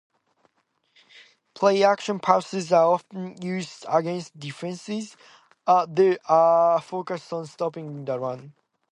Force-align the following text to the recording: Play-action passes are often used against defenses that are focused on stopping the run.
Play-action 1.53 2.21
passes 2.21 2.73
are 2.73 2.93
often 2.93 3.39
used 3.39 3.85
against 3.87 4.35
defenses 4.39 5.15
that 5.67 6.17
are 6.27 6.81
focused 6.81 7.31
on 7.33 7.45
stopping 7.45 8.03
the 8.05 8.17
run. 8.19 8.51